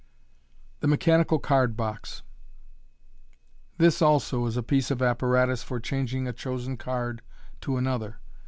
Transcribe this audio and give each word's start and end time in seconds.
The 0.79 0.87
Mechanical 0.87 1.37
Card 1.37 1.77
box.— 1.77 2.23
This 3.77 4.01
also 4.01 4.47
is 4.47 4.57
a 4.57 4.63
piece 4.63 4.89
of 4.89 4.99
apparatus 4.99 5.61
for 5.61 5.79
changing 5.79 6.27
a 6.27 6.33
chosen 6.33 6.75
card 6.75 7.21
to 7.61 7.77
another. 7.77 8.19